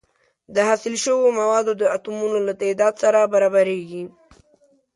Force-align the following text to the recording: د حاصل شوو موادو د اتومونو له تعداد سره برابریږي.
د 0.53 0.57
حاصل 0.67 0.93
شوو 1.03 1.27
موادو 1.39 1.71
د 1.81 1.83
اتومونو 1.95 2.37
له 2.47 2.53
تعداد 2.61 2.93
سره 3.03 3.19
برابریږي. 3.33 4.03